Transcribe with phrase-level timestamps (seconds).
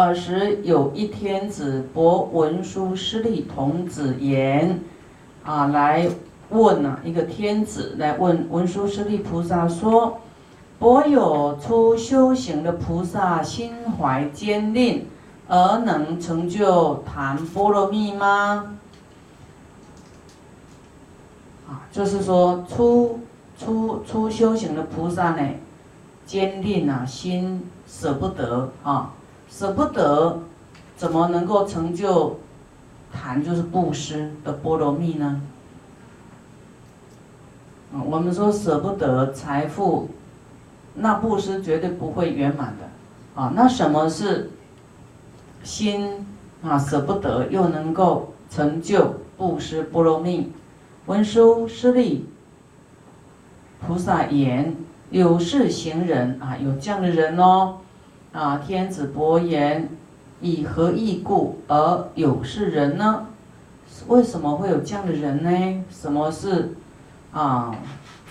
[0.00, 4.78] 尔时有一天子博文殊师利童子言，
[5.42, 6.08] 啊，来
[6.50, 10.20] 问啊，一个天子来问文殊师利菩萨说：
[10.78, 15.08] 博有初修行的菩萨心怀坚定，
[15.48, 18.76] 而能成就谈波罗蜜吗？
[21.68, 23.18] 啊，就是说初
[23.58, 25.44] 出出修行的菩萨呢，
[26.24, 29.12] 坚定啊，心舍不得啊。
[29.50, 30.40] 舍不得，
[30.96, 32.38] 怎么能够成就
[33.12, 35.40] 谈就是布施的波罗蜜呢？
[38.06, 40.08] 我们说舍不得财富，
[40.94, 43.40] 那布施绝对不会圆满的。
[43.40, 44.50] 啊，那什么是
[45.62, 46.26] 心
[46.62, 50.52] 啊舍不得又能够成就布施波罗蜜？
[51.06, 52.26] 文殊师利
[53.80, 54.76] 菩萨言：
[55.10, 57.78] 有事行人啊，有这样的人哦。
[58.32, 58.58] 啊！
[58.58, 59.88] 天子伯言
[60.40, 63.26] ：“以何异故而有是人呢？
[64.06, 65.84] 为什么会有这样的人呢？
[65.90, 66.74] 什么是
[67.32, 67.74] 啊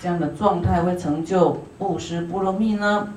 [0.00, 3.12] 这样的状态会成就布施波罗蜜呢？”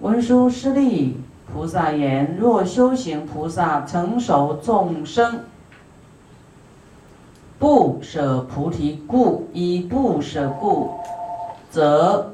[0.00, 1.20] 文殊师利
[1.52, 5.44] 菩萨言：“若修行菩萨成熟众生，
[7.58, 10.90] 不舍菩提故，以不舍故，
[11.70, 12.32] 则。”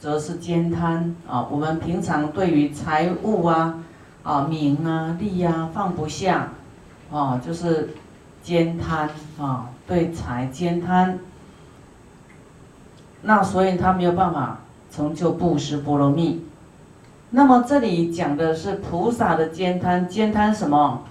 [0.00, 1.46] 则是兼贪啊！
[1.50, 3.84] 我们平常对于财物啊、
[4.22, 6.48] 啊名啊、利啊放不下
[7.12, 7.90] 啊，就是
[8.42, 11.18] 兼贪啊，对财兼贪。
[13.20, 16.46] 那所以他没有办法成就布施波罗蜜。
[17.32, 21.02] 那么这里讲的是菩萨的兼贪，兼贪什么？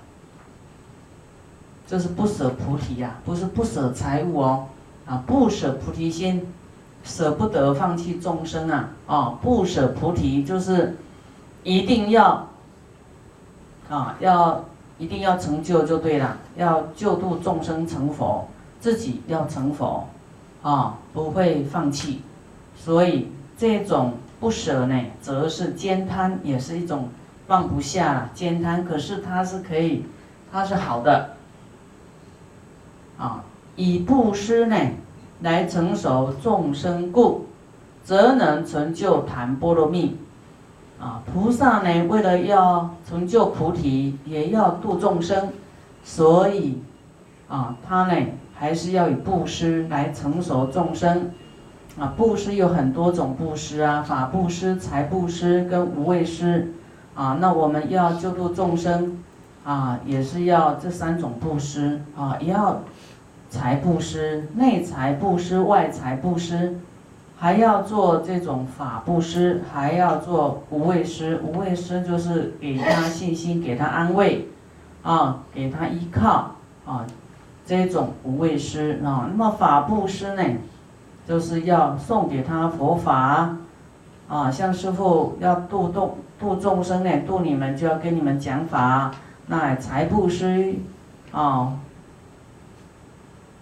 [1.85, 4.65] 就是不舍菩提呀，不是不舍财物哦，
[5.05, 6.51] 啊，不舍菩提心。
[7.03, 8.89] 舍不得放弃众生啊！
[9.07, 10.97] 啊，不舍菩提就是
[11.63, 12.47] 一定要
[13.89, 14.65] 啊，要
[14.97, 18.47] 一定要成就就对了，要救度众生成佛，
[18.79, 20.07] 自己要成佛
[20.61, 22.21] 啊，不会放弃。
[22.75, 27.09] 所以这种不舍呢，则是兼贪，也是一种
[27.47, 28.85] 放不下兼贪。
[28.85, 30.05] 可是它是可以，
[30.51, 31.35] 它是好的
[33.17, 33.43] 啊，
[33.75, 34.75] 以布施呢。
[35.41, 37.45] 来成熟众生故，
[38.03, 40.17] 则能成就谈波罗蜜。
[40.99, 45.49] 啊，菩萨呢，为了要成就菩提，也要度众生，
[46.03, 46.81] 所以，
[47.47, 48.15] 啊，他呢，
[48.53, 51.31] 还是要以布施来成熟众生。
[51.97, 56.73] 啊，布施有很多种布施啊，法布施、财布施跟无畏施。
[57.15, 59.23] 啊，那我们要救度众生，
[59.63, 62.01] 啊，也是要这三种布施。
[62.17, 62.81] 啊，也要。
[63.49, 66.75] 财布施，内财布施，外财布施，
[67.35, 71.41] 还要做这种法布施，还要做无畏施。
[71.43, 74.47] 无畏施就是给他信心，给他安慰，
[75.01, 76.51] 啊，给他依靠，
[76.85, 77.07] 啊，
[77.65, 79.27] 这种无畏施啊。
[79.31, 80.43] 那么法布施呢，
[81.27, 83.57] 就是要送给他佛法，
[84.27, 89.11] 啊，像师傅要度众度众生呢，度你们就要跟你们讲法。
[89.47, 90.75] 那财布施，
[91.31, 91.73] 啊。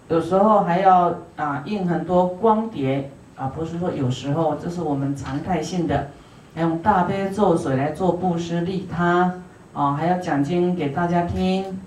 [0.08, 6.08] 有时候还要啊印很多光碟啊，不是说有时候，这是我们常态性的，
[6.56, 9.42] 用大悲咒水来做布施利他
[9.74, 11.78] 啊，还要讲经给大家听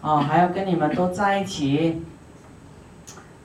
[0.00, 2.02] 啊，还要跟你们都在一起，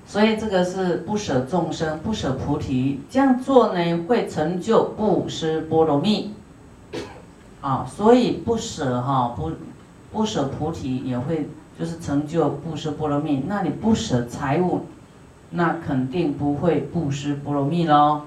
[0.06, 6.36] 所以这个是不舍众生，不舍菩提，这样做呢会成就布施波罗蜜
[7.60, 9.52] 啊，所以不舍哈不
[10.14, 11.50] 不舍菩提也会。
[11.80, 14.86] 就是成就布施波罗蜜，那你不舍财物，
[15.52, 18.22] 那肯定不会布施波罗蜜喽。